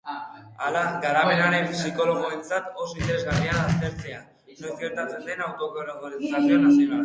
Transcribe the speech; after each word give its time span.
Hala, 0.67 0.79
garapenaren 1.03 1.67
psikologoentzat 1.73 2.71
oso 2.85 2.97
interesgarria 3.03 3.59
da 3.61 3.67
aztertzea 3.75 4.19
noiz 4.65 4.75
gertatzen 4.83 5.31
den 5.31 5.47
autokategorizazio 5.51 6.61
nazionala. 6.69 6.97